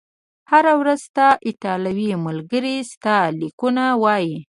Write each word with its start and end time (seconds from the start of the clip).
هره 0.51 0.73
ورځ، 0.81 0.99
ستا 1.09 1.27
ایټالوي 1.47 2.09
ملګري 2.25 2.77
ستا 2.91 3.17
لیکونه 3.39 3.85
وایي؟ 4.03 4.35